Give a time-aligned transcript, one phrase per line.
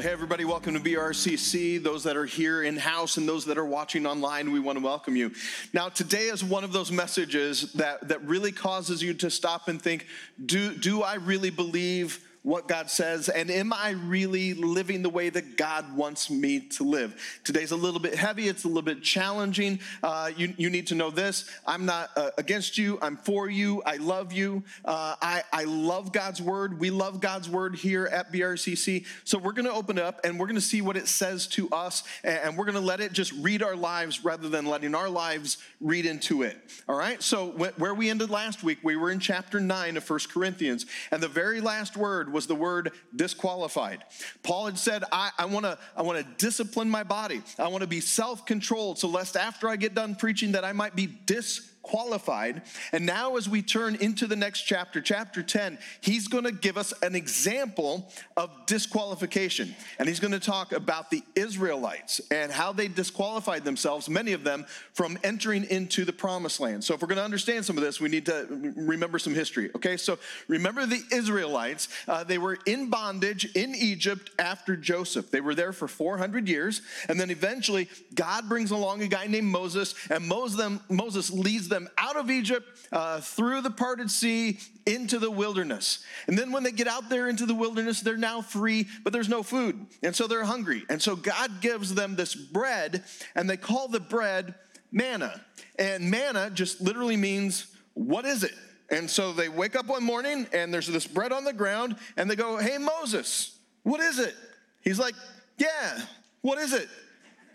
[0.00, 1.82] Hey, everybody, welcome to BRCC.
[1.82, 4.84] Those that are here in house and those that are watching online, we want to
[4.84, 5.32] welcome you.
[5.72, 9.82] Now, today is one of those messages that, that really causes you to stop and
[9.82, 10.06] think
[10.46, 15.28] do, do I really believe what God says, and am I really living the way
[15.28, 17.14] that God wants me to live?
[17.44, 19.80] Today's a little bit heavy, it's a little bit challenging.
[20.02, 23.82] Uh, you, you need to know this I'm not uh, against you, I'm for you,
[23.84, 24.62] I love you.
[24.82, 26.80] Uh, I, I love God's word.
[26.80, 29.04] We love God's word here at BRCC.
[29.24, 31.48] So we're going to open it up and we're going to see what it says
[31.48, 34.94] to us, and we're going to let it just read our lives rather than letting
[34.94, 36.56] our lives read into it.
[36.88, 37.22] All right?
[37.22, 41.22] So where we ended last week, we were in chapter 9 of First Corinthians, and
[41.22, 44.04] the very last word the word disqualified.
[44.42, 47.42] Paul had said, I, I want to I wanna discipline my body.
[47.58, 50.72] I want to be self controlled, so lest after I get done preaching that I
[50.72, 52.62] might be disqualified qualified.
[52.92, 56.76] And now, as we turn into the next chapter, chapter 10, he's going to give
[56.76, 59.74] us an example of disqualification.
[59.98, 64.44] And he's going to talk about the Israelites and how they disqualified themselves, many of
[64.44, 66.84] them, from entering into the promised land.
[66.84, 69.70] So, if we're going to understand some of this, we need to remember some history.
[69.74, 75.30] Okay, so remember the Israelites, uh, they were in bondage in Egypt after Joseph.
[75.30, 76.82] They were there for 400 years.
[77.08, 81.88] And then eventually, God brings along a guy named Moses, and Moses leads them them
[81.98, 86.04] out of Egypt, uh, through the parted sea, into the wilderness.
[86.26, 89.28] And then when they get out there into the wilderness, they're now free, but there's
[89.28, 89.86] no food.
[90.02, 90.84] And so they're hungry.
[90.88, 94.54] And so God gives them this bread, and they call the bread
[94.90, 95.40] manna.
[95.78, 98.54] And manna just literally means, what is it?
[98.90, 102.30] And so they wake up one morning, and there's this bread on the ground, and
[102.30, 104.34] they go, Hey, Moses, what is it?
[104.82, 105.14] He's like,
[105.58, 106.00] Yeah,
[106.40, 106.88] what is it?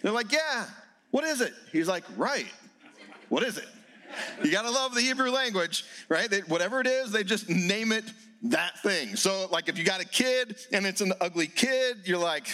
[0.02, 0.66] They're like, Yeah,
[1.12, 1.54] what is it?
[1.72, 2.48] He's like, Right,
[3.30, 3.68] what is it?
[4.44, 6.30] You got to love the Hebrew language, right?
[6.30, 8.06] They, whatever it is, they just name it
[8.44, 9.16] that thing.
[9.16, 12.48] So, like, if you got a kid and it's an ugly kid, you're like,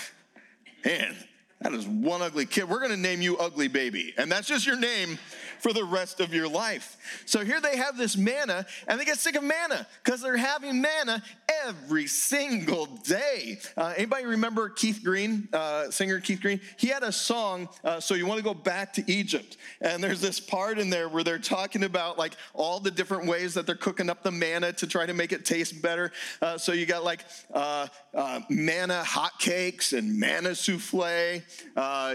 [0.85, 1.15] man,
[1.61, 2.69] that is one ugly kid.
[2.69, 4.13] We're to name you Ugly Baby.
[4.17, 5.17] And that's just your name
[5.59, 6.97] for the rest of your life.
[7.25, 10.81] So here they have this manna, and they get sick of manna because they're having
[10.81, 11.21] manna
[11.65, 13.59] every single day.
[13.77, 16.59] Uh, anybody remember Keith Green, uh, singer Keith Green?
[16.77, 19.57] He had a song, uh, So You Want to Go Back to Egypt.
[19.81, 23.53] And there's this part in there where they're talking about like all the different ways
[23.55, 26.11] that they're cooking up the manna to try to make it taste better.
[26.41, 31.41] Uh, so you got like uh, uh, manna hot cakes and manna souffle.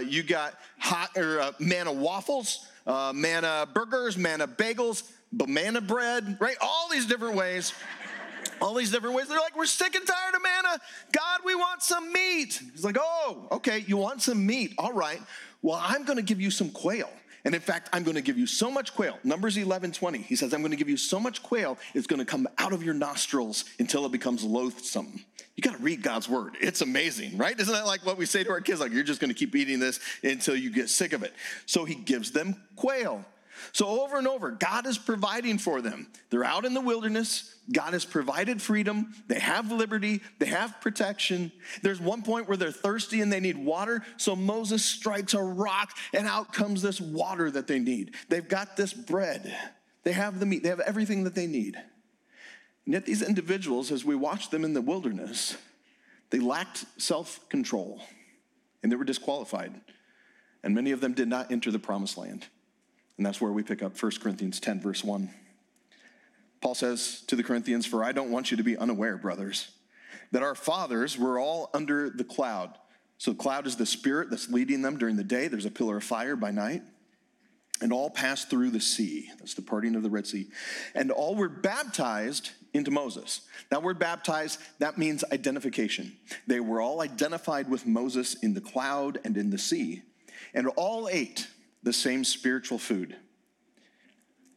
[0.07, 6.57] you got hot or manna waffles uh, manna burgers, manna bagels, banana bread, right?
[6.61, 7.73] All these different ways.
[8.61, 9.27] All these different ways.
[9.27, 10.79] They're like, we're sick and tired of manna.
[11.11, 12.61] God, we want some meat.
[12.71, 14.73] He's like, oh, okay, you want some meat.
[14.77, 15.21] All right.
[15.61, 17.09] Well, I'm going to give you some quail.
[17.45, 19.19] And in fact, I'm going to give you so much quail.
[19.23, 20.17] Numbers 11, 20.
[20.17, 22.73] He says, I'm going to give you so much quail, it's going to come out
[22.73, 25.23] of your nostrils until it becomes loathsome.
[25.55, 26.57] You got to read God's word.
[26.59, 27.57] It's amazing, right?
[27.57, 28.81] Isn't that like what we say to our kids?
[28.81, 31.33] Like, you're just going to keep eating this until you get sick of it.
[31.65, 33.23] So he gives them quail.
[33.71, 36.07] So over and over, God is providing for them.
[36.29, 37.55] They're out in the wilderness.
[37.71, 39.13] God has provided freedom.
[39.27, 40.21] They have liberty.
[40.39, 41.51] They have protection.
[41.81, 44.03] There's one point where they're thirsty and they need water.
[44.17, 48.15] So Moses strikes a rock and out comes this water that they need.
[48.29, 49.55] They've got this bread.
[50.03, 50.63] They have the meat.
[50.63, 51.75] They have everything that they need.
[52.85, 55.57] And yet these individuals, as we watch them in the wilderness,
[56.29, 58.01] they lacked self control
[58.83, 59.73] and they were disqualified.
[60.63, 62.45] And many of them did not enter the promised land.
[63.17, 65.29] And that's where we pick up 1 Corinthians 10, verse 1.
[66.61, 69.69] Paul says to the Corinthians, For I don't want you to be unaware, brothers,
[70.31, 72.77] that our fathers were all under the cloud.
[73.17, 75.47] So the cloud is the spirit that's leading them during the day.
[75.47, 76.81] There's a pillar of fire by night.
[77.81, 79.29] And all passed through the sea.
[79.37, 80.47] That's the parting of the Red Sea.
[80.93, 83.41] And all were baptized into Moses.
[83.69, 86.15] That word baptized, that means identification.
[86.47, 90.03] They were all identified with Moses in the cloud and in the sea.
[90.53, 91.47] And all ate
[91.85, 93.15] the same spiritual food,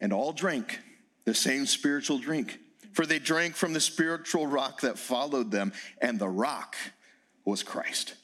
[0.00, 0.80] and all drank
[1.26, 2.58] the same spiritual drink.
[2.92, 6.74] For they drank from the spiritual rock that followed them, and the rock
[7.44, 8.14] was Christ.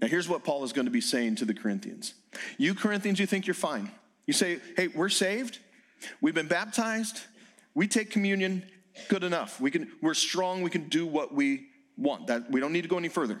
[0.00, 2.14] Now, here's what Paul is going to be saying to the Corinthians.
[2.58, 3.90] You Corinthians, you think you're fine.
[4.26, 5.58] You say, hey, we're saved,
[6.20, 7.22] we've been baptized,
[7.74, 8.64] we take communion,
[9.08, 9.60] good enough.
[9.60, 12.26] We can, we're strong, we can do what we want.
[12.26, 13.40] That we don't need to go any further.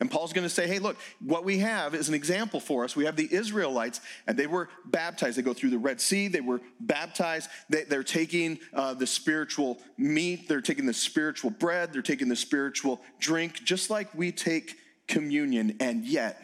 [0.00, 2.96] And Paul's going to say, hey, look, what we have is an example for us.
[2.96, 5.36] We have the Israelites, and they were baptized.
[5.36, 7.50] They go through the Red Sea, they were baptized.
[7.68, 12.36] They, are taking uh, the spiritual meat, they're taking the spiritual bread, they're taking the
[12.36, 14.76] spiritual drink, just like we take
[15.06, 15.76] communion.
[15.80, 16.42] And yet,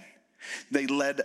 [0.70, 1.22] they led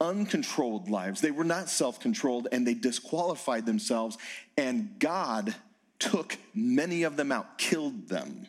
[0.00, 1.20] uncontrolled lives.
[1.20, 4.16] They were not self controlled, and they disqualified themselves.
[4.56, 5.56] And God
[5.98, 8.46] took many of them out, killed them,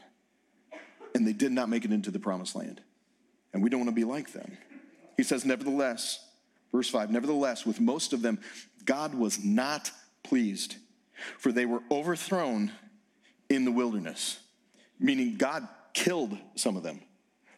[1.15, 2.81] and they did not make it into the promised land.
[3.53, 4.57] And we don't want to be like them.
[5.17, 6.25] He says, Nevertheless,
[6.71, 8.39] verse 5, nevertheless, with most of them,
[8.85, 9.91] God was not
[10.23, 10.75] pleased,
[11.37, 12.71] for they were overthrown
[13.49, 14.39] in the wilderness,
[14.99, 17.01] meaning God killed some of them.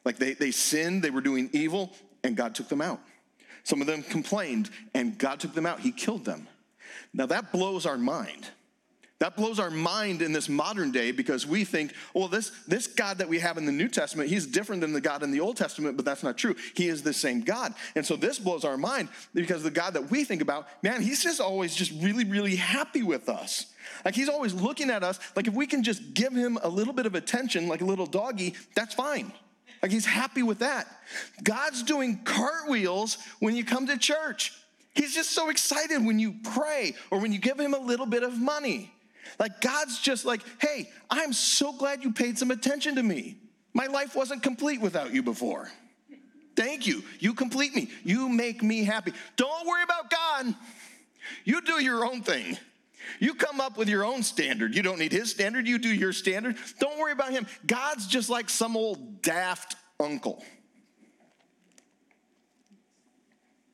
[0.03, 2.99] Like they, they sinned, they were doing evil, and God took them out.
[3.63, 5.81] Some of them complained, and God took them out.
[5.81, 6.47] He killed them.
[7.13, 8.47] Now that blows our mind.
[9.21, 13.19] That blows our mind in this modern day because we think, well, this, this God
[13.19, 15.57] that we have in the New Testament, he's different than the God in the Old
[15.57, 16.55] Testament, but that's not true.
[16.73, 17.75] He is the same God.
[17.95, 21.21] And so this blows our mind because the God that we think about, man, he's
[21.21, 23.67] just always just really, really happy with us.
[24.03, 26.93] Like he's always looking at us, like if we can just give him a little
[26.93, 29.31] bit of attention, like a little doggy, that's fine.
[29.83, 30.87] Like he's happy with that.
[31.43, 34.51] God's doing cartwheels when you come to church.
[34.95, 38.23] He's just so excited when you pray or when you give him a little bit
[38.23, 38.91] of money.
[39.39, 43.37] Like God's just like, hey, I'm so glad you paid some attention to me.
[43.73, 45.69] My life wasn't complete without you before.
[46.55, 47.03] Thank you.
[47.19, 47.89] You complete me.
[48.03, 49.13] You make me happy.
[49.37, 50.55] Don't worry about God.
[51.45, 52.57] You do your own thing.
[53.19, 54.75] You come up with your own standard.
[54.75, 55.67] You don't need his standard.
[55.67, 56.57] You do your standard.
[56.79, 57.47] Don't worry about him.
[57.65, 60.43] God's just like some old daft uncle.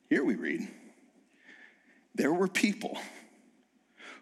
[0.08, 0.68] Here we read
[2.14, 2.98] there were people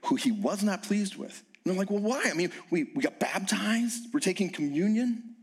[0.06, 1.42] who he was not pleased with.
[1.64, 2.22] And they're like, well, why?
[2.30, 5.34] I mean, we, we got baptized, we're taking communion.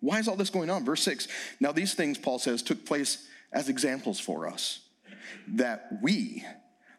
[0.00, 0.84] Why is all this going on?
[0.84, 1.28] Verse 6
[1.60, 4.80] Now, these things, Paul says, took place as examples for us,
[5.48, 6.44] that we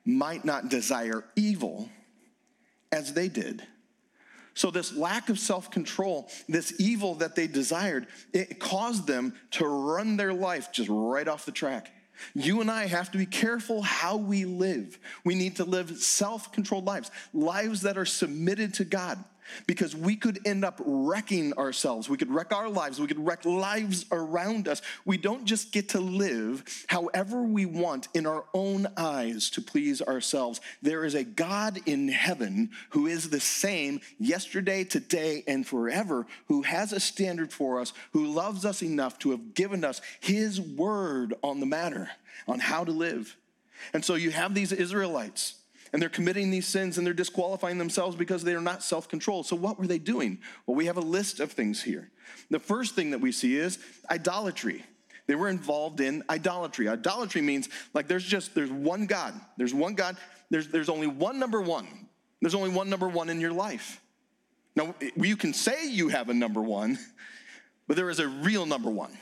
[0.05, 1.89] might not desire evil
[2.91, 3.63] as they did.
[4.53, 9.65] So, this lack of self control, this evil that they desired, it caused them to
[9.65, 11.91] run their life just right off the track.
[12.33, 14.99] You and I have to be careful how we live.
[15.23, 19.23] We need to live self controlled lives, lives that are submitted to God
[19.67, 22.09] because we could end up wrecking ourselves.
[22.09, 22.99] We could wreck our lives.
[22.99, 24.81] We could wreck lives around us.
[25.05, 30.01] We don't just get to live however we want in our own eyes to please
[30.01, 30.61] ourselves.
[30.81, 36.63] There is a God in heaven who is the same yesterday, today, and forever, who
[36.63, 41.33] has a standard for us, who loves us enough to have given us his word
[41.43, 42.09] on the matter,
[42.47, 43.35] on how to live.
[43.93, 45.55] And so you have these Israelites
[45.93, 49.45] and they're committing these sins and they're disqualifying themselves because they are not self controlled.
[49.45, 50.39] So, what were they doing?
[50.65, 52.09] Well, we have a list of things here.
[52.49, 53.79] The first thing that we see is
[54.09, 54.85] idolatry.
[55.27, 56.87] They were involved in idolatry.
[56.87, 59.33] Idolatry means like there's just there's one God.
[59.57, 60.17] There's one God.
[60.49, 61.87] There's there's only one number one.
[62.41, 64.01] There's only one number one in your life.
[64.75, 66.97] Now you can say you have a number one,
[67.87, 69.17] but there is a real number one.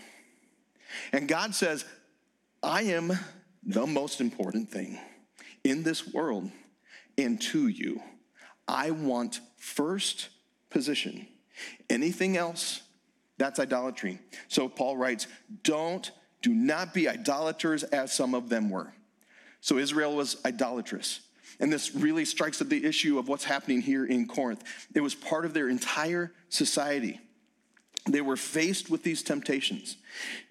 [1.12, 1.86] And God says,
[2.62, 3.12] I am
[3.64, 5.00] the most important thing
[5.64, 6.50] in this world
[7.18, 8.02] and to you.
[8.68, 10.30] I want first
[10.70, 11.28] position.
[11.90, 12.82] Anything else,
[13.38, 14.20] that's idolatry.
[14.48, 15.28] So Paul writes,
[15.64, 16.10] don't,
[16.42, 18.94] do not be idolaters as some of them were.
[19.62, 21.22] So Israel was idolatrous.
[21.60, 24.64] And this really strikes at the issue of what's happening here in Corinth.
[24.96, 27.20] It was part of their entire society.
[28.08, 29.98] They were faced with these temptations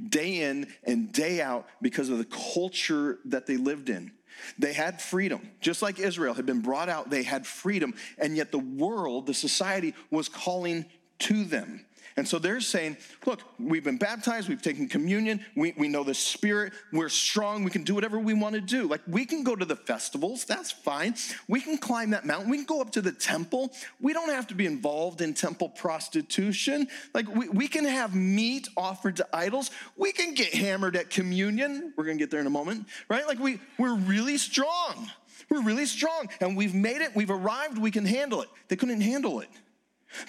[0.07, 4.13] day in and day out because of the culture that they lived in.
[4.59, 5.51] They had freedom.
[5.61, 7.95] Just like Israel had been brought out, they had freedom.
[8.19, 10.87] And yet the world, the society, was calling
[11.21, 11.85] to them.
[12.19, 12.97] And so they're saying,
[13.27, 17.71] look, we've been baptized, we've taken communion, we, we know the Spirit, we're strong, we
[17.71, 18.89] can do whatever we want to do.
[18.89, 21.15] Like we can go to the festivals, that's fine.
[21.47, 23.73] We can climb that mountain, we can go up to the temple.
[24.01, 26.89] We don't have to be involved in temple prostitution.
[27.15, 29.71] Like we, we can have meat offered to idols.
[29.97, 31.93] We can get hammered at communion.
[31.97, 33.29] We're gonna get there in a moment, right?
[33.29, 35.09] Like we, we're really strong.
[35.51, 38.49] We're really strong and we've made it, we've arrived, we can handle it.
[38.67, 39.49] They couldn't handle it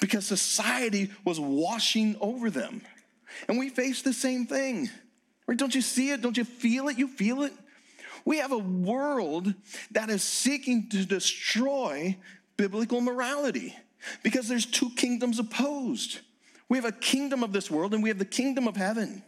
[0.02, 2.82] because society was washing over them.
[3.48, 4.90] And we face the same thing.
[5.48, 5.58] Right?
[5.58, 6.22] Don't you see it?
[6.22, 6.98] Don't you feel it?
[6.98, 7.54] You feel it?
[8.26, 9.54] We have a world
[9.92, 12.18] that is seeking to destroy
[12.58, 13.76] biblical morality
[14.24, 16.20] because there's two kingdoms opposed.
[16.68, 19.24] We have a kingdom of this world and we have the kingdom of heaven.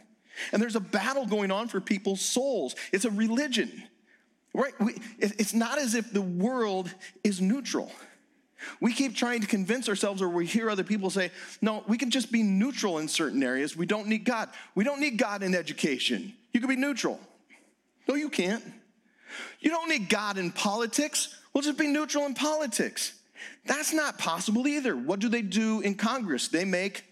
[0.52, 2.74] And there's a battle going on for people's souls.
[2.92, 3.82] It's a religion,
[4.54, 4.72] right?
[4.80, 6.92] We, it's not as if the world
[7.24, 7.90] is neutral.
[8.80, 12.10] We keep trying to convince ourselves, or we hear other people say, no, we can
[12.10, 13.76] just be neutral in certain areas.
[13.76, 14.48] We don't need God.
[14.74, 16.34] We don't need God in education.
[16.52, 17.20] You can be neutral.
[18.08, 18.62] No, you can't.
[19.60, 21.36] You don't need God in politics.
[21.52, 23.14] We'll just be neutral in politics.
[23.64, 24.96] That's not possible either.
[24.96, 26.48] What do they do in Congress?
[26.48, 27.04] They make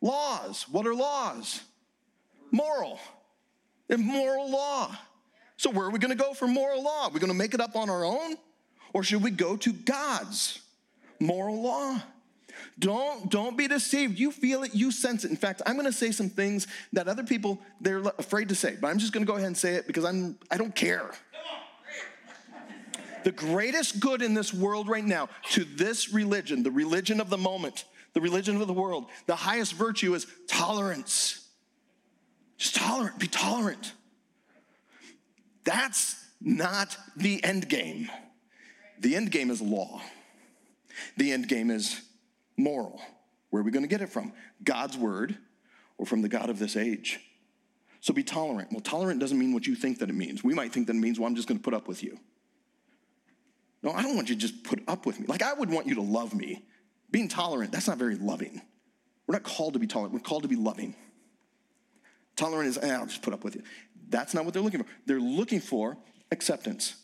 [0.00, 0.66] laws.
[0.70, 1.60] What are laws?
[2.50, 2.98] Moral.
[3.88, 4.96] They're moral law.
[5.56, 7.04] So, where are we going to go for moral law?
[7.04, 8.36] Are we going to make it up on our own?
[8.92, 10.60] Or should we go to God's
[11.24, 12.00] moral law?
[12.78, 14.18] Don't, don't be deceived.
[14.18, 15.30] You feel it, you sense it.
[15.30, 18.76] In fact, I'm going to say some things that other people, they're afraid to say,
[18.80, 21.10] but I'm just going to go ahead and say it because I'm, I don't care.
[23.22, 27.38] The greatest good in this world right now to this religion, the religion of the
[27.38, 31.48] moment, the religion of the world, the highest virtue is tolerance.
[32.58, 33.92] Just tolerant, be tolerant.
[35.64, 38.10] That's not the end game.
[39.00, 40.02] The end game is law.
[41.16, 42.02] The end game is
[42.56, 43.00] moral.
[43.50, 44.32] Where are we going to get it from?
[44.62, 45.36] God's word
[45.98, 47.20] or from the God of this age?
[48.00, 48.70] So be tolerant.
[48.70, 50.44] Well, tolerant doesn't mean what you think that it means.
[50.44, 52.18] We might think that it means, well, I'm just going to put up with you.
[53.82, 55.26] No, I don't want you to just put up with me.
[55.26, 56.64] Like, I would want you to love me.
[57.10, 58.60] Being tolerant, that's not very loving.
[59.26, 60.94] We're not called to be tolerant, we're called to be loving.
[62.36, 63.62] Tolerant is, eh, I'll just put up with you.
[64.08, 64.88] That's not what they're looking for.
[65.06, 65.96] They're looking for
[66.30, 66.96] acceptance.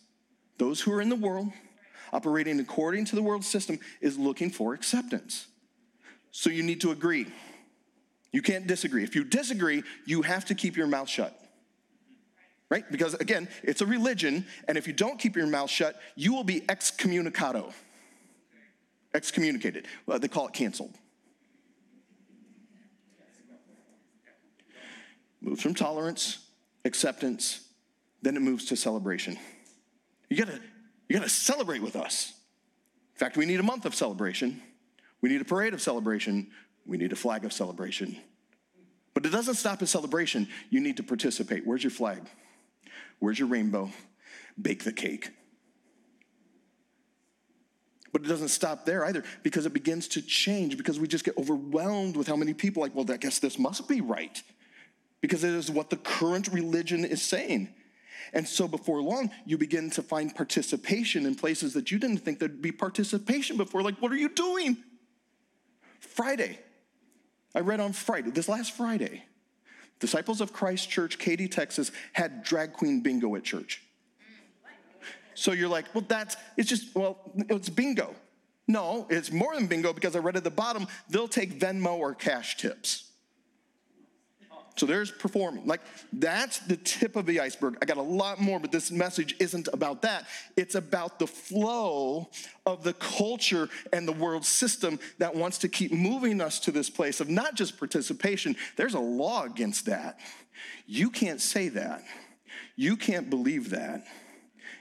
[0.58, 1.52] Those who are in the world,
[2.12, 5.46] operating according to the world system, is looking for acceptance.
[6.30, 7.26] So you need to agree.
[8.32, 9.02] You can't disagree.
[9.02, 11.36] If you disagree, you have to keep your mouth shut.
[12.68, 12.84] Right?
[12.90, 16.44] Because again, it's a religion, and if you don't keep your mouth shut, you will
[16.44, 17.72] be excommunicado.
[19.12, 19.86] Excommunicated.
[20.06, 20.94] Well, they call it canceled.
[25.40, 26.38] Moves from tolerance,
[26.84, 27.60] acceptance,
[28.22, 29.36] then it moves to celebration.
[30.28, 30.60] You gotta,
[31.10, 32.32] you gotta celebrate with us.
[33.14, 34.62] In fact, we need a month of celebration.
[35.20, 36.52] We need a parade of celebration.
[36.86, 38.16] We need a flag of celebration.
[39.12, 40.46] But it doesn't stop at celebration.
[40.70, 41.66] You need to participate.
[41.66, 42.22] Where's your flag?
[43.18, 43.90] Where's your rainbow?
[44.60, 45.30] Bake the cake.
[48.12, 51.36] But it doesn't stop there either because it begins to change because we just get
[51.36, 54.40] overwhelmed with how many people like, well, I guess this must be right
[55.20, 57.74] because it is what the current religion is saying.
[58.32, 62.38] And so before long, you begin to find participation in places that you didn't think
[62.38, 63.82] there'd be participation before.
[63.82, 64.76] Like, what are you doing?
[65.98, 66.58] Friday.
[67.54, 69.24] I read on Friday, this last Friday,
[69.98, 73.82] Disciples of Christ Church, Katy, Texas, had drag queen bingo at church.
[75.34, 78.14] So you're like, well, that's, it's just, well, it's bingo.
[78.68, 82.14] No, it's more than bingo because I read at the bottom, they'll take Venmo or
[82.14, 83.09] cash tips.
[84.76, 85.66] So there's performing.
[85.66, 85.80] Like
[86.12, 87.76] that's the tip of the iceberg.
[87.82, 90.26] I got a lot more, but this message isn't about that.
[90.56, 92.30] It's about the flow
[92.64, 96.88] of the culture and the world system that wants to keep moving us to this
[96.88, 98.56] place of not just participation.
[98.76, 100.18] There's a law against that.
[100.86, 102.02] You can't say that.
[102.76, 104.04] You can't believe that.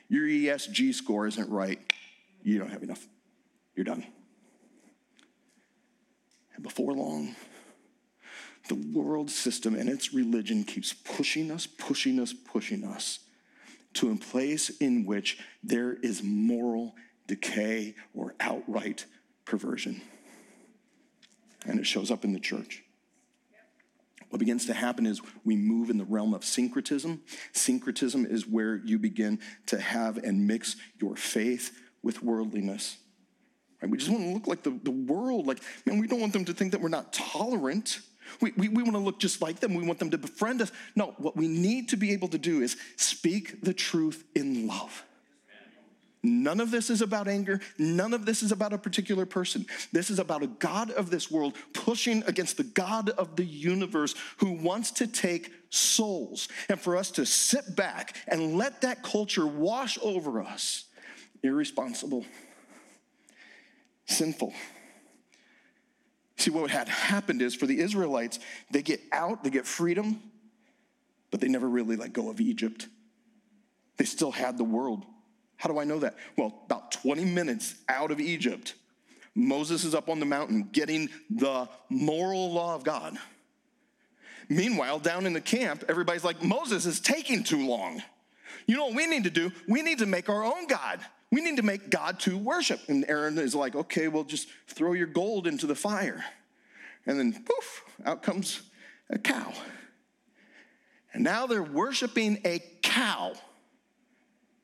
[0.07, 1.79] Your ESG score isn't right.
[2.41, 3.05] You don't have enough.
[3.75, 4.05] You're done.
[6.55, 7.35] And before long,
[8.69, 13.19] the world system and its religion keeps pushing us, pushing us, pushing us
[13.95, 16.95] to a place in which there is moral
[17.27, 19.05] decay or outright
[19.45, 20.01] perversion.
[21.65, 22.83] And it shows up in the church.
[24.29, 27.21] What begins to happen is we move in the realm of syncretism.
[27.51, 32.97] Syncretism is where you begin to have and mix your faith with worldliness.
[33.81, 33.89] Right?
[33.89, 35.47] We just want to look like the, the world.
[35.47, 38.01] Like, man, we don't want them to think that we're not tolerant.
[38.41, 39.73] We, we, we want to look just like them.
[39.73, 40.71] We want them to befriend us.
[40.95, 45.03] No, what we need to be able to do is speak the truth in love.
[46.21, 47.61] None of this is about anger.
[47.77, 49.65] None of this is about a particular person.
[49.93, 54.15] This is about a God of this world pushing against the God of the universe
[54.37, 59.47] who wants to take souls and for us to sit back and let that culture
[59.47, 60.85] wash over us.
[61.41, 62.25] Irresponsible,
[64.05, 64.53] sinful,
[66.39, 68.39] See, what had happened is for the Israelites,
[68.71, 70.21] they get out, they get freedom,
[71.31, 72.87] but they never really let go of Egypt.
[73.97, 75.05] They still had the world.
[75.57, 76.15] How do I know that?
[76.37, 78.75] Well, about 20 minutes out of Egypt,
[79.35, 83.17] Moses is up on the mountain getting the moral law of God.
[84.47, 88.01] Meanwhile, down in the camp, everybody's like, Moses is taking too long.
[88.65, 89.51] You know what we need to do?
[89.67, 91.01] We need to make our own God.
[91.31, 92.79] We need to make God to worship.
[92.87, 96.25] And Aaron is like, okay, well, just throw your gold into the fire.
[97.05, 98.61] And then poof, out comes
[99.09, 99.53] a cow.
[101.13, 103.33] And now they're worshiping a cow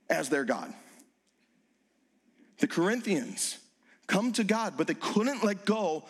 [0.10, 0.74] as their God.
[2.60, 3.58] The Corinthians,
[4.08, 6.06] come to God, but they couldn't let go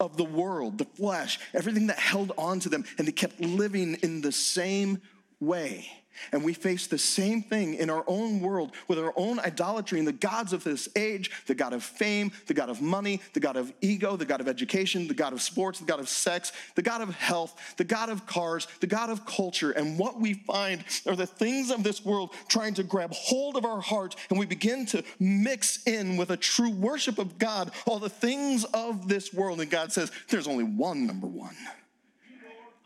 [0.00, 3.94] of the world, the flesh, everything that held on to them, and they kept living
[4.02, 5.00] in the same
[5.40, 5.88] way.
[6.32, 10.08] And we face the same thing in our own world with our own idolatry and
[10.08, 13.56] the gods of this age the God of fame, the God of money, the God
[13.56, 16.82] of ego, the God of education, the God of sports, the God of sex, the
[16.82, 19.70] God of health, the God of cars, the God of culture.
[19.70, 23.64] And what we find are the things of this world trying to grab hold of
[23.64, 27.98] our heart, and we begin to mix in with a true worship of God all
[27.98, 29.60] the things of this world.
[29.60, 31.56] And God says, There's only one number one.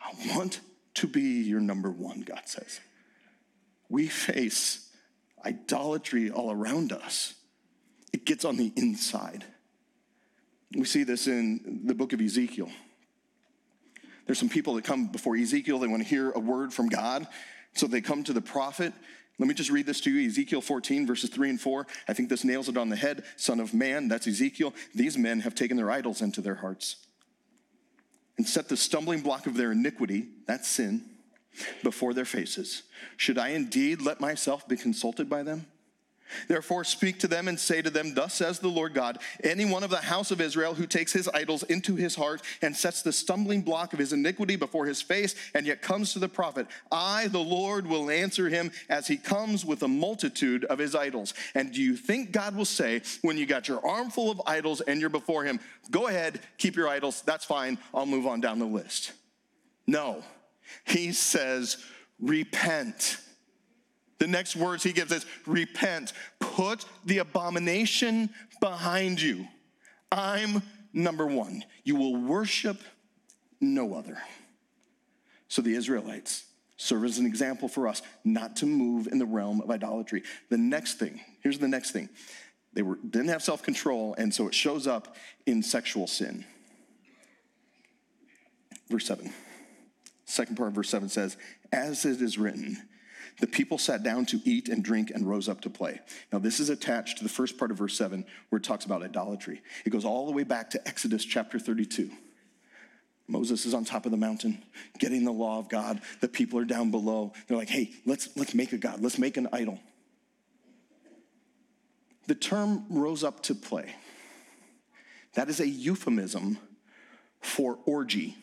[0.04, 0.60] I want
[0.94, 2.80] to be your number one, God says
[3.92, 4.88] we face
[5.44, 7.34] idolatry all around us.
[8.12, 9.44] It gets on the inside.
[10.74, 12.70] We see this in the book of Ezekiel.
[14.24, 17.26] There's some people that come before Ezekiel, they want to hear a word from God.
[17.74, 18.94] So they come to the prophet.
[19.38, 21.86] Let me just read this to you Ezekiel 14, verses 3 and 4.
[22.08, 23.24] I think this nails it on the head.
[23.36, 24.72] Son of man, that's Ezekiel.
[24.94, 26.96] These men have taken their idols into their hearts
[28.38, 31.04] and set the stumbling block of their iniquity, that's sin,
[31.82, 32.82] before their faces.
[33.16, 35.66] Should I indeed let myself be consulted by them?
[36.48, 39.82] Therefore, speak to them and say to them, Thus says the Lord God, any one
[39.82, 43.12] of the house of Israel who takes his idols into his heart and sets the
[43.12, 47.28] stumbling block of his iniquity before his face, and yet comes to the prophet, I,
[47.28, 51.34] the Lord, will answer him as he comes with a multitude of his idols.
[51.54, 55.00] And do you think God will say, when you got your armful of idols and
[55.00, 55.60] you're before him,
[55.90, 59.12] Go ahead, keep your idols, that's fine, I'll move on down the list?
[59.86, 60.22] No.
[60.84, 61.76] He says,
[62.20, 63.18] repent.
[64.22, 66.12] The next words he gives is repent.
[66.38, 69.48] Put the abomination behind you.
[70.12, 70.62] I'm
[70.92, 71.64] number one.
[71.82, 72.80] You will worship
[73.60, 74.22] no other.
[75.48, 76.44] So the Israelites
[76.76, 80.22] serve as an example for us not to move in the realm of idolatry.
[80.50, 82.08] The next thing, here's the next thing.
[82.74, 86.44] They were, didn't have self control, and so it shows up in sexual sin.
[88.88, 89.32] Verse 7.
[90.26, 91.36] Second part of verse 7 says,
[91.72, 92.88] As it is written,
[93.40, 96.00] the people sat down to eat and drink and rose up to play.
[96.32, 99.02] Now, this is attached to the first part of verse 7 where it talks about
[99.02, 99.62] idolatry.
[99.84, 102.10] It goes all the way back to Exodus chapter 32.
[103.28, 104.62] Moses is on top of the mountain
[104.98, 106.00] getting the law of God.
[106.20, 107.32] The people are down below.
[107.46, 109.80] They're like, hey, let's, let's make a God, let's make an idol.
[112.26, 113.94] The term rose up to play,
[115.34, 116.58] that is a euphemism
[117.40, 118.36] for orgy.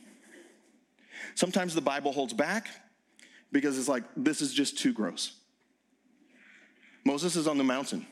[1.35, 2.67] Sometimes the Bible holds back
[3.51, 5.33] because it's like, this is just too gross.
[7.05, 8.05] Moses is on the mountain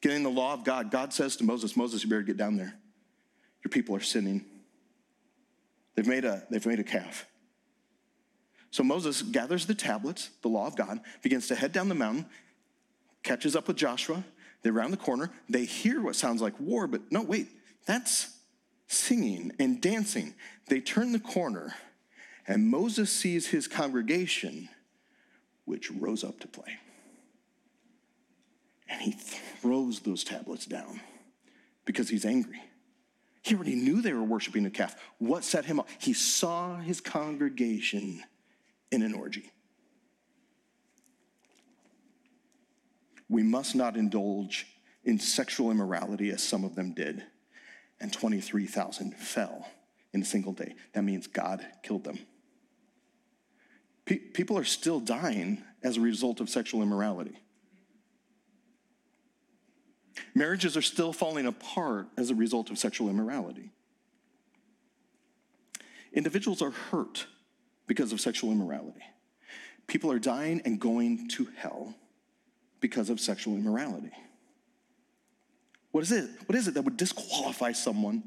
[0.00, 0.90] getting the law of God.
[0.90, 2.74] God says to Moses, Moses, you better get down there.
[3.64, 4.44] Your people are sinning.
[5.94, 7.26] They've made a, they've made a calf.
[8.70, 12.26] So Moses gathers the tablets, the law of God, begins to head down the mountain,
[13.22, 14.24] catches up with Joshua.
[14.62, 15.30] They're around the corner.
[15.48, 17.48] They hear what sounds like war, but no, wait,
[17.86, 18.36] that's
[18.86, 20.34] singing and dancing.
[20.68, 21.74] They turn the corner
[22.46, 24.68] and Moses sees his congregation,
[25.70, 26.78] which rose up to play.
[28.88, 31.00] And he throws those tablets down
[31.84, 32.60] because he's angry.
[33.42, 34.96] He already knew they were worshiping a calf.
[35.18, 35.88] What set him up?
[35.98, 38.22] He saw his congregation
[38.90, 39.52] in an orgy.
[43.28, 44.66] We must not indulge
[45.04, 47.22] in sexual immorality as some of them did,
[48.00, 49.68] and 23,000 fell
[50.12, 50.74] in a single day.
[50.94, 52.18] That means God killed them.
[54.10, 57.38] Pe- people are still dying as a result of sexual immorality.
[60.34, 63.70] Marriages are still falling apart as a result of sexual immorality.
[66.12, 67.28] Individuals are hurt
[67.86, 69.04] because of sexual immorality.
[69.86, 71.94] People are dying and going to hell
[72.80, 74.10] because of sexual immorality.
[75.92, 76.28] What is it?
[76.46, 78.24] What is it that would disqualify someone?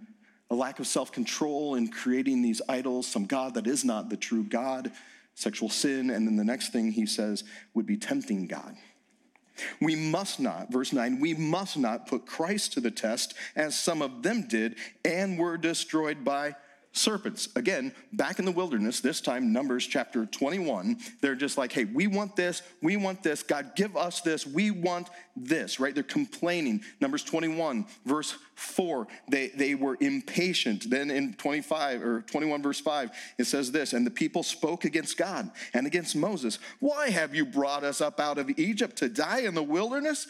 [0.49, 4.15] A lack of self control in creating these idols, some God that is not the
[4.15, 4.89] true God,
[5.35, 7.43] sexual sin, and then the next thing he says
[7.73, 8.75] would be tempting God.
[9.79, 14.01] We must not, verse 9, we must not put Christ to the test as some
[14.01, 16.55] of them did and were destroyed by
[16.93, 17.49] serpents.
[17.55, 22.05] Again, back in the wilderness, this time, Numbers chapter 21, they're just like, hey, we
[22.05, 25.93] want this, we want this, God, give us this, we want this, right?
[25.93, 26.81] They're complaining.
[27.01, 30.87] Numbers 21, verse 4, they, they were impatient.
[30.89, 35.17] Then in 25 or 21, verse 5, it says this, and the people spoke against
[35.17, 36.59] God and against Moses.
[36.79, 40.27] Why have you brought us up out of Egypt to die in the wilderness?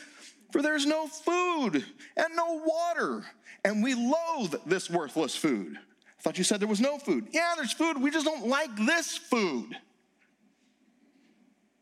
[0.53, 1.83] For there's no food
[2.15, 3.25] and no water,
[3.65, 5.77] and we loathe this worthless food.
[6.23, 7.27] Thought you said there was no food.
[7.31, 8.01] Yeah, there's food.
[8.01, 9.75] We just don't like this food.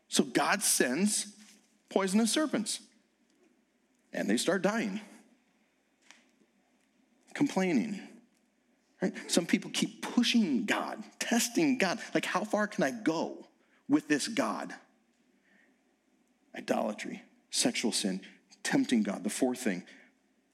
[0.08, 1.28] So God sends
[1.88, 2.80] poisonous serpents,
[4.12, 5.00] and they start dying.
[7.34, 8.00] complaining.
[9.00, 9.14] Right?
[9.26, 11.98] Some people keep pushing God, testing God.
[12.12, 13.46] Like, how far can I go
[13.88, 14.74] with this God?
[16.56, 18.20] Idolatry, sexual sin,
[18.62, 19.24] tempting God.
[19.24, 19.84] The fourth thing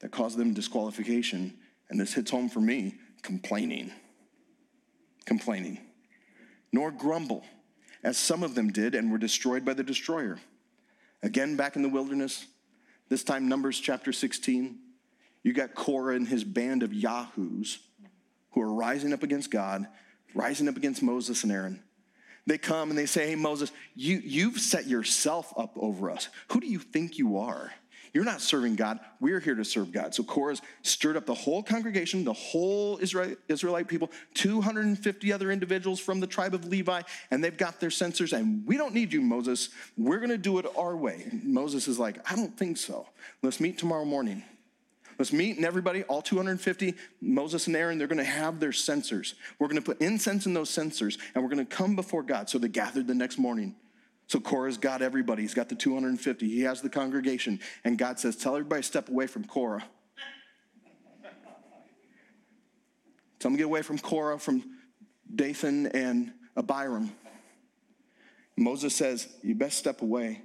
[0.00, 1.54] that caused them disqualification,
[1.90, 3.92] and this hits home for me complaining.
[5.26, 5.78] Complaining.
[6.72, 7.44] Nor grumble,
[8.02, 10.38] as some of them did and were destroyed by the destroyer.
[11.22, 12.46] Again, back in the wilderness,
[13.08, 14.78] this time, Numbers chapter 16,
[15.42, 17.78] you got Korah and his band of Yahoos
[18.52, 19.86] who are rising up against God,
[20.34, 21.82] rising up against Moses and Aaron.
[22.46, 26.28] They come and they say, Hey, Moses, you, you've set yourself up over us.
[26.48, 27.72] Who do you think you are?
[28.12, 29.00] You're not serving God.
[29.20, 30.14] We're here to serve God.
[30.14, 36.20] So Korah's stirred up the whole congregation, the whole Israelite people, 250 other individuals from
[36.20, 38.32] the tribe of Levi, and they've got their censers.
[38.32, 39.70] And we don't need you, Moses.
[39.96, 41.26] We're going to do it our way.
[41.30, 43.06] And Moses is like, I don't think so.
[43.42, 44.44] Let's meet tomorrow morning.
[45.18, 49.34] Let's meet and everybody, all 250, Moses and Aaron, they're going to have their censers.
[49.58, 52.48] We're going to put incense in those censers and we're going to come before God.
[52.48, 53.74] So they gathered the next morning.
[54.28, 55.42] So Korah's got everybody.
[55.42, 56.48] He's got the 250.
[56.48, 57.60] He has the congregation.
[57.82, 59.82] And God says, Tell everybody step away from Korah.
[63.38, 64.62] Tell them to get away from Korah, from
[65.34, 67.10] Dathan and Abiram.
[68.56, 70.42] Moses says, You best step away.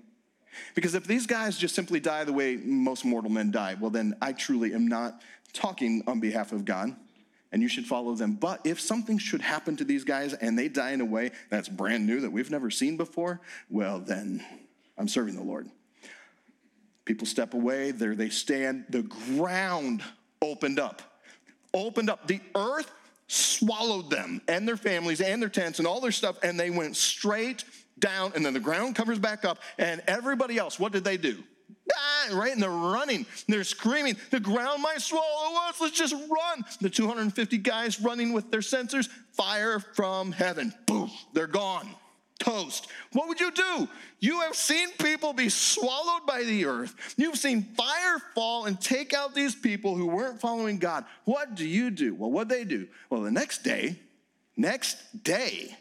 [0.75, 4.15] Because if these guys just simply die the way most mortal men die, well, then
[4.21, 6.95] I truly am not talking on behalf of God,
[7.53, 8.33] and you should follow them.
[8.33, 11.69] But if something should happen to these guys and they die in a way that's
[11.69, 13.39] brand new that we've never seen before,
[13.69, 14.43] well, then
[14.97, 15.69] I'm serving the Lord.
[17.05, 18.85] People step away, there they stand.
[18.89, 20.01] The ground
[20.41, 21.01] opened up,
[21.73, 22.27] opened up.
[22.27, 22.91] The earth
[23.27, 26.95] swallowed them and their families and their tents and all their stuff, and they went
[26.97, 27.65] straight
[27.99, 31.43] down, and then the ground covers back up, and everybody else, what did they do?
[32.31, 32.53] Right?
[32.53, 36.63] And they're running, they're screaming, the ground might swallow us, let's just run.
[36.81, 40.73] The 250 guys running with their censers, fire from heaven.
[40.85, 41.89] Boom, they're gone.
[42.39, 42.87] Toast.
[43.13, 43.87] What would you do?
[44.19, 46.93] You have seen people be swallowed by the earth.
[47.15, 51.05] You've seen fire fall and take out these people who weren't following God.
[51.23, 52.15] What do you do?
[52.15, 52.87] Well, what they do?
[53.09, 53.97] Well, the next day,
[54.57, 55.77] next day,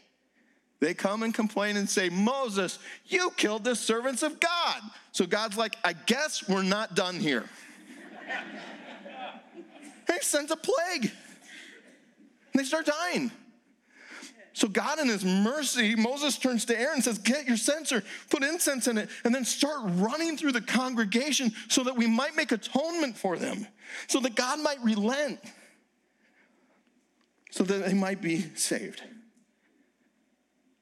[0.83, 4.81] they come and complain and say, Moses, you killed the servants of God.
[5.13, 7.45] So God's like, I guess we're not done here.
[10.07, 11.11] he sends a plague.
[12.53, 13.31] They start dying.
[14.51, 18.43] So God, in His mercy, Moses turns to Aaron and says, Get your censer, put
[18.43, 22.51] incense in it, and then start running through the congregation so that we might make
[22.51, 23.65] atonement for them,
[24.07, 25.39] so that God might relent,
[27.51, 29.01] so that they might be saved.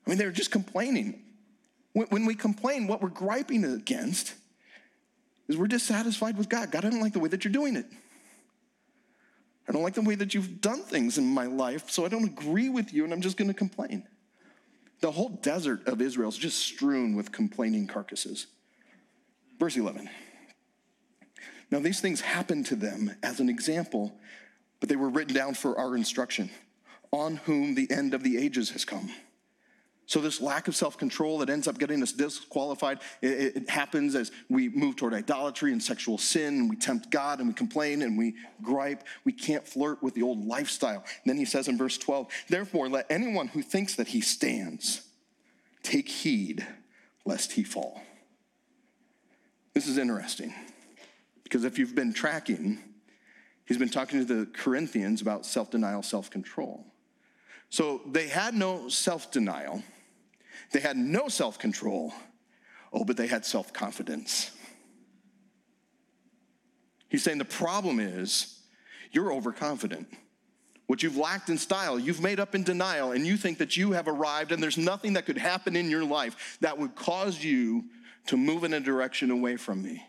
[0.05, 1.21] I mean, they're just complaining.
[1.93, 4.33] When we complain, what we're griping against
[5.47, 6.71] is we're dissatisfied with God.
[6.71, 7.85] God, I don't like the way that you're doing it.
[9.67, 12.23] I don't like the way that you've done things in my life, so I don't
[12.23, 14.03] agree with you, and I'm just going to complain.
[15.01, 18.47] The whole desert of Israel is just strewn with complaining carcasses.
[19.59, 20.09] Verse 11.
[21.69, 24.13] Now, these things happened to them as an example,
[24.79, 26.49] but they were written down for our instruction,
[27.11, 29.11] on whom the end of the ages has come.
[30.11, 34.13] So, this lack of self control that ends up getting us disqualified, it, it, happens
[34.13, 38.01] as we move toward idolatry and sexual sin, and we tempt God and we complain
[38.01, 39.05] and we gripe.
[39.23, 41.05] We can't flirt with the old lifestyle.
[41.05, 45.01] And then he says in verse 12, Therefore, let anyone who thinks that he stands
[45.81, 46.67] take heed
[47.23, 48.01] lest he fall.
[49.73, 50.53] This is interesting
[51.45, 52.79] because if you've been tracking,
[53.63, 56.85] he's been talking to the Corinthians about self denial, self control.
[57.69, 59.81] So they had no self denial
[60.71, 62.13] they had no self control.
[62.93, 64.51] Oh, but they had self confidence.
[67.09, 68.59] He's saying the problem is
[69.11, 70.07] you're overconfident.
[70.87, 73.91] What you've lacked in style, you've made up in denial, and you think that you
[73.93, 77.85] have arrived, and there's nothing that could happen in your life that would cause you
[78.27, 80.05] to move in a direction away from me.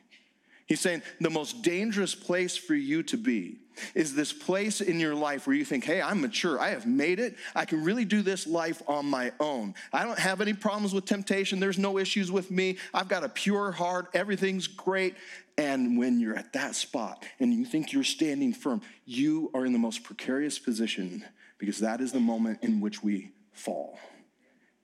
[0.67, 3.62] He's saying the most dangerous place for you to be
[3.95, 6.61] is this place in your life where you think, hey, I'm mature.
[6.61, 7.37] I have made it.
[7.55, 9.75] I can really do this life on my own.
[9.93, 11.61] I don't have any problems with temptation.
[11.61, 12.79] There's no issues with me.
[12.93, 14.09] I've got a pure heart.
[14.15, 15.17] Everything's great.
[15.59, 19.73] And when you're at that spot and you think you're standing firm, you are in
[19.73, 21.25] the most precarious position
[21.59, 23.99] because that is the moment in which we fall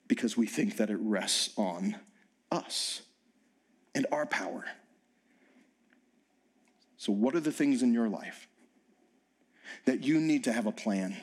[0.09, 1.97] because we think that it rests on
[2.51, 3.03] us
[3.95, 4.65] and our power.
[6.97, 8.48] So, what are the things in your life
[9.89, 11.17] that you need to have a plan?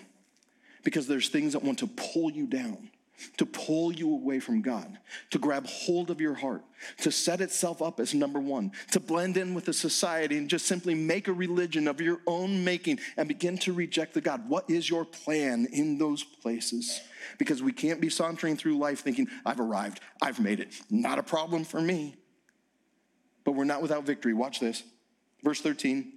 [0.84, 2.90] Because there's things that want to pull you down.
[3.38, 4.98] to pull you away from God,
[5.32, 6.64] to grab hold of your heart,
[7.02, 10.66] to set itself up as number one, to blend in with the society and just
[10.66, 14.48] simply make a religion of your own making and begin to reject the God.
[14.50, 17.02] What is your plan in those places?
[17.38, 21.24] Because we can't be sauntering through life thinking, I've arrived, I've made it, not a
[21.24, 22.16] problem for me.
[23.44, 24.34] But we're not without victory.
[24.34, 24.84] Watch this.
[25.44, 26.15] Verse 13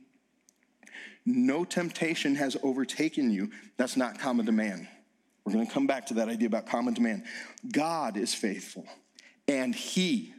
[1.31, 4.89] No temptation has overtaken you that's not common to man.
[5.45, 7.25] We're going to come back to that idea about common demand.
[7.71, 8.87] God is faithful,
[9.47, 10.33] and He,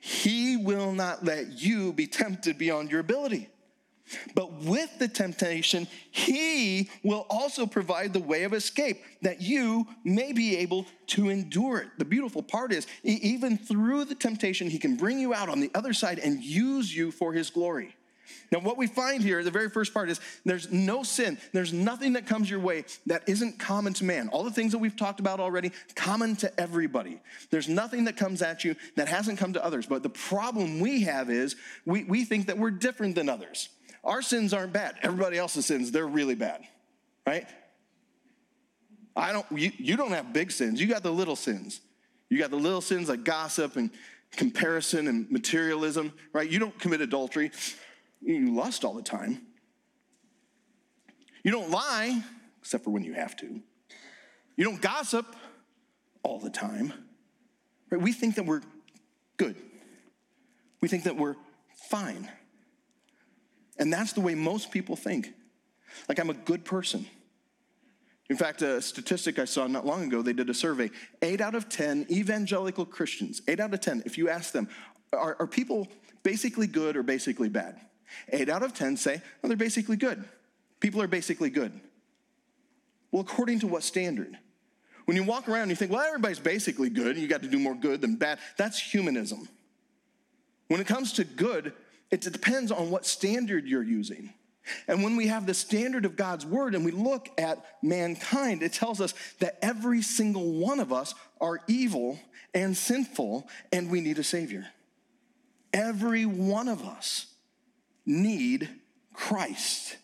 [0.00, 3.50] He will not let you be tempted beyond your ability.
[4.34, 10.32] But with the temptation, He will also provide the way of escape that you may
[10.32, 11.88] be able to endure it.
[11.98, 15.70] The beautiful part is, even through the temptation, He can bring you out on the
[15.72, 17.94] other side and use you for His glory.
[18.52, 21.38] Now, what we find here, the very first part is there's no sin.
[21.52, 24.28] There's nothing that comes your way that isn't common to man.
[24.28, 27.20] All the things that we've talked about already, common to everybody.
[27.50, 29.86] There's nothing that comes at you that hasn't come to others.
[29.86, 33.68] But the problem we have is we, we think that we're different than others.
[34.02, 34.96] Our sins aren't bad.
[35.02, 36.62] Everybody else's sins, they're really bad,
[37.26, 37.46] right?
[39.14, 40.80] I don't, you, you don't have big sins.
[40.80, 41.80] You got the little sins.
[42.28, 43.90] You got the little sins like gossip and
[44.32, 46.48] comparison and materialism, right?
[46.48, 47.50] You don't commit adultery.
[48.20, 49.42] You lust all the time.
[51.42, 52.22] You don't lie,
[52.60, 53.60] except for when you have to.
[54.56, 55.26] You don't gossip
[56.22, 56.92] all the time.
[57.90, 58.00] Right?
[58.00, 58.62] We think that we're
[59.36, 59.56] good.
[60.80, 61.36] We think that we're
[61.88, 62.30] fine.
[63.78, 65.32] And that's the way most people think.
[66.08, 67.06] Like, I'm a good person.
[68.28, 70.90] In fact, a statistic I saw not long ago, they did a survey.
[71.20, 74.68] Eight out of 10 evangelical Christians, eight out of 10, if you ask them,
[75.12, 75.88] are, are people
[76.22, 77.80] basically good or basically bad?
[78.30, 80.24] Eight out of 10 say, well, they're basically good.
[80.80, 81.78] People are basically good.
[83.12, 84.38] Well, according to what standard?
[85.04, 87.58] When you walk around and you think, well, everybody's basically good, you got to do
[87.58, 89.48] more good than bad, that's humanism.
[90.68, 91.72] When it comes to good,
[92.10, 94.32] it depends on what standard you're using.
[94.86, 98.72] And when we have the standard of God's word and we look at mankind, it
[98.72, 102.20] tells us that every single one of us are evil
[102.54, 104.66] and sinful and we need a savior.
[105.72, 107.26] Every one of us
[108.06, 108.68] need
[109.12, 109.96] Christ.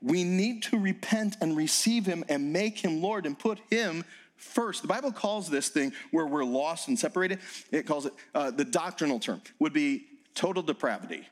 [0.00, 4.04] We need to repent and receive Him and make Him Lord and put Him
[4.36, 4.82] first.
[4.82, 7.40] The Bible calls this thing where we're lost and separated,
[7.72, 11.26] it calls it uh, the doctrinal term, would be total depravity.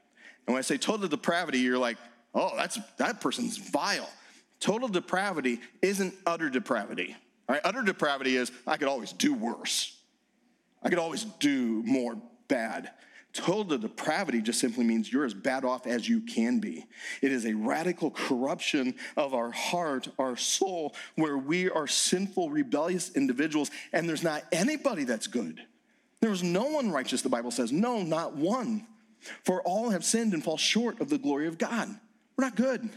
[0.47, 1.97] And when I say total depravity, you're like,
[2.35, 4.09] oh, that's that person's vile.
[4.59, 7.17] Total depravity isn't utter depravity.
[7.49, 7.61] Right?
[7.65, 9.97] Utter depravity is I could always do worse.
[10.83, 12.17] I could always do more
[12.49, 12.91] bad.
[13.37, 16.87] Total depravity just simply means you're as bad off as you can be.
[17.20, 23.14] It is a radical corruption of our heart, our soul, where we are sinful, rebellious
[23.14, 25.61] individuals, and there's not anybody that's good.
[26.20, 27.72] There's no one righteous, the Bible says.
[27.72, 28.87] No, not one.
[29.44, 31.88] For all have sinned and fall short of the glory of God.
[32.37, 32.88] We're not good.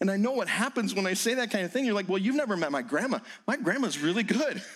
[0.00, 1.84] And I know what happens when I say that kind of thing.
[1.84, 3.18] You're like, well, you've never met my grandma.
[3.46, 4.62] My grandma's really good.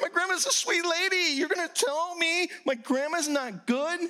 [0.00, 1.34] My grandma's a sweet lady.
[1.34, 4.00] You're going to tell me my grandma's not good?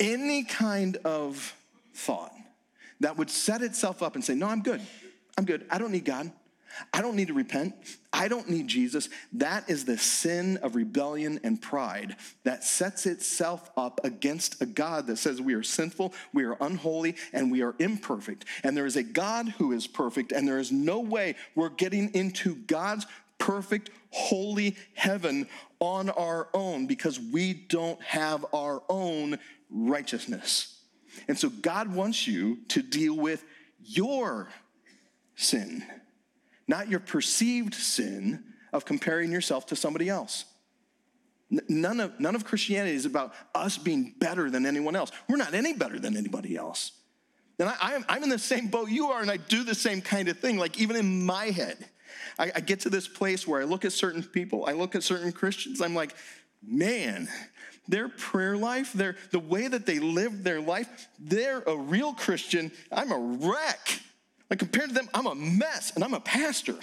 [0.00, 1.54] Any kind of
[1.94, 2.32] thought
[3.00, 4.80] that would set itself up and say, No, I'm good.
[5.36, 5.64] I'm good.
[5.70, 6.30] I don't need God.
[6.92, 7.74] I don't need to repent.
[8.12, 9.08] I don't need Jesus.
[9.32, 15.06] That is the sin of rebellion and pride that sets itself up against a God
[15.06, 18.44] that says we are sinful, we are unholy, and we are imperfect.
[18.62, 22.10] And there is a God who is perfect, and there is no way we're getting
[22.14, 23.06] into God's
[23.38, 25.48] perfect, holy heaven
[25.80, 29.38] on our own because we don't have our own
[29.70, 30.80] righteousness.
[31.26, 33.44] And so God wants you to deal with
[33.82, 34.48] your
[35.36, 35.84] sin,
[36.66, 40.44] not your perceived sin of comparing yourself to somebody else.
[41.50, 45.10] None of, none of Christianity is about us being better than anyone else.
[45.28, 46.92] We're not any better than anybody else.
[47.58, 50.28] And I, I'm in the same boat you are, and I do the same kind
[50.28, 51.88] of thing, like even in my head.
[52.38, 55.02] I, I get to this place where I look at certain people, I look at
[55.02, 56.14] certain Christians, I'm like,
[56.66, 57.28] man,
[57.86, 62.70] their prayer life, their, the way that they live their life, they're a real Christian.
[62.92, 64.00] I'm a wreck.
[64.50, 66.76] Like compared to them, I'm a mess and I'm a pastor.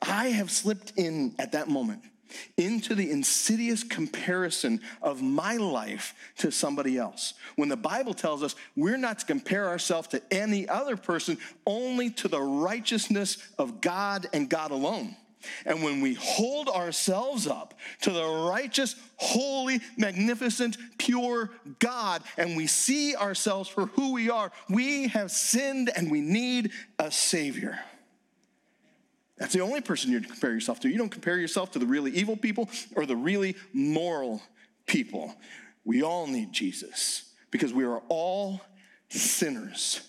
[0.00, 2.02] I have slipped in at that moment
[2.56, 7.34] into the insidious comparison of my life to somebody else.
[7.56, 12.10] When the Bible tells us we're not to compare ourselves to any other person, only
[12.10, 15.16] to the righteousness of God and God alone.
[15.66, 22.66] And when we hold ourselves up to the righteous, holy, magnificent, pure God, and we
[22.66, 27.80] see ourselves for who we are, we have sinned and we need a Savior.
[29.38, 30.88] That's the only person you compare yourself to.
[30.88, 34.42] You don't compare yourself to the really evil people or the really moral
[34.86, 35.34] people.
[35.84, 38.60] We all need Jesus because we are all
[39.08, 40.00] sinners.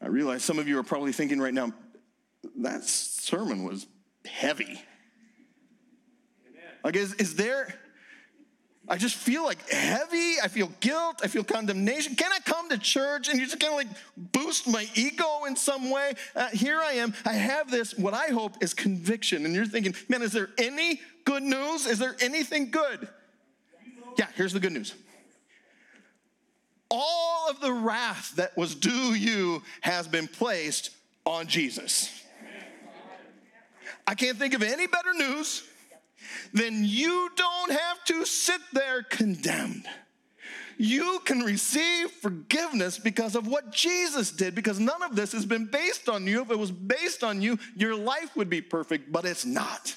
[0.00, 1.72] I realize some of you are probably thinking right now,
[2.60, 3.86] that sermon was
[4.24, 4.80] heavy.
[6.84, 7.74] Like, is, is there,
[8.90, 10.40] I just feel like heavy.
[10.42, 11.20] I feel guilt.
[11.22, 12.14] I feel condemnation.
[12.14, 15.56] Can I come to church and you just kind of like boost my ego in
[15.56, 16.14] some way?
[16.34, 17.12] Uh, here I am.
[17.26, 19.44] I have this, what I hope is conviction.
[19.44, 21.86] And you're thinking, man, is there any good news?
[21.86, 23.08] Is there anything good?
[24.16, 24.94] Yeah, here's the good news.
[26.90, 30.90] All of the wrath that was due you has been placed
[31.26, 32.24] on Jesus.
[34.06, 35.62] I can't think of any better news
[36.52, 39.86] than you don't have to sit there condemned.
[40.78, 45.66] You can receive forgiveness because of what Jesus did, because none of this has been
[45.66, 46.42] based on you.
[46.42, 49.96] If it was based on you, your life would be perfect, but it's not.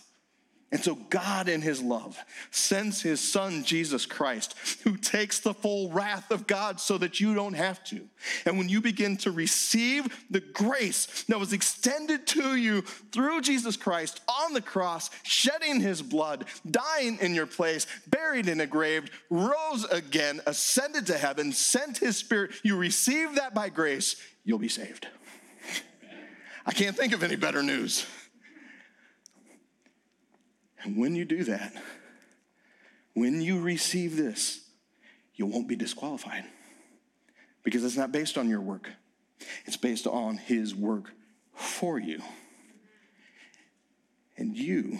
[0.73, 2.17] And so, God, in His love,
[2.49, 4.55] sends His Son, Jesus Christ,
[4.85, 8.07] who takes the full wrath of God so that you don't have to.
[8.45, 13.75] And when you begin to receive the grace that was extended to you through Jesus
[13.75, 19.11] Christ on the cross, shedding His blood, dying in your place, buried in a grave,
[19.29, 24.69] rose again, ascended to heaven, sent His Spirit, you receive that by grace, you'll be
[24.69, 25.05] saved.
[26.65, 28.05] I can't think of any better news.
[30.83, 31.73] And when you do that,
[33.13, 34.61] when you receive this,
[35.35, 36.45] you won't be disqualified
[37.63, 38.89] because it's not based on your work,
[39.65, 41.11] it's based on His work
[41.53, 42.21] for you.
[44.37, 44.99] And you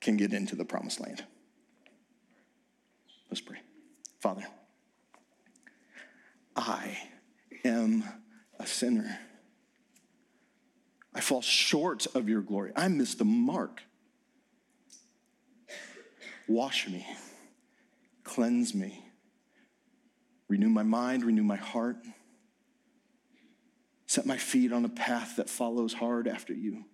[0.00, 1.24] can get into the promised land.
[3.30, 3.58] Let's pray.
[4.20, 4.46] Father,
[6.56, 6.98] I
[7.64, 8.04] am
[8.58, 9.18] a sinner.
[11.14, 12.72] I fall short of your glory.
[12.74, 13.82] I miss the mark.
[16.52, 17.06] Wash me,
[18.24, 19.02] cleanse me,
[20.48, 21.96] renew my mind, renew my heart,
[24.06, 26.84] set my feet on a path that follows hard after you.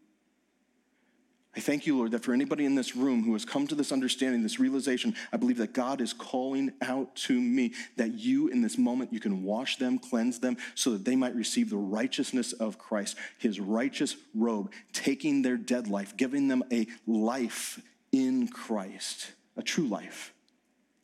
[1.56, 3.90] I thank you, Lord, that for anybody in this room who has come to this
[3.90, 8.62] understanding, this realization, I believe that God is calling out to me that you, in
[8.62, 12.52] this moment, you can wash them, cleanse them, so that they might receive the righteousness
[12.52, 19.32] of Christ, his righteous robe, taking their dead life, giving them a life in Christ
[19.58, 20.32] a true life,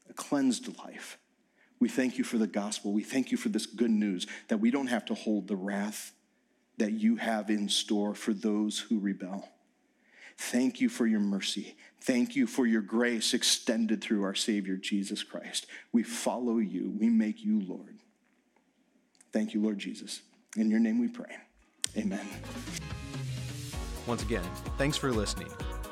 [0.08, 1.18] a cleansed life.
[1.80, 2.92] We thank you for the gospel.
[2.92, 6.12] We thank you for this good news that we don't have to hold the wrath
[6.78, 9.48] that you have in store for those who rebel.
[10.36, 11.76] Thank you for your mercy.
[12.00, 15.66] Thank you for your grace extended through our Savior, Jesus Christ.
[15.92, 16.92] We follow you.
[16.98, 17.98] We make you Lord.
[19.32, 20.22] Thank you, Lord Jesus.
[20.56, 21.36] In your name we pray.
[21.96, 22.26] Amen.
[24.06, 24.44] Once again,
[24.76, 25.48] thanks for listening.